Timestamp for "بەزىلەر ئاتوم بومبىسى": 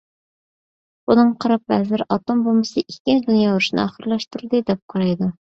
1.73-2.85